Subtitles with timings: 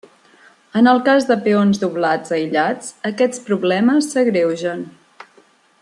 [0.79, 4.87] En el cas de peons doblats aïllats, aquests problemes s'agreugen.